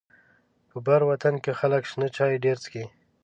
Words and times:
په 0.69 0.77
بر 0.85 1.01
وطن 1.09 1.35
کې 1.43 1.51
خلک 1.59 1.81
شنه 1.89 2.07
چای 2.15 2.33
ډيره 2.43 2.59
څکي. 2.63 2.85